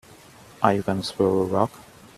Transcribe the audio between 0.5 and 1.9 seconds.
Are you gonna throw a rock?